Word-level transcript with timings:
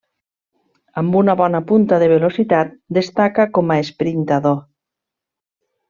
Amb 1.01 1.17
una 1.19 1.35
bona 1.41 1.61
punta 1.73 1.99
de 2.03 2.07
velocitat 2.15 2.73
destaca 2.99 3.49
com 3.59 3.71
a 3.71 3.79
esprintador. 3.87 4.61